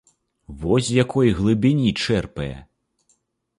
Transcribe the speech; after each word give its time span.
Во 0.63 0.77
з 0.87 0.95
якой 1.03 1.35
глыбіні 1.41 1.93
чэрпае! 2.07 2.51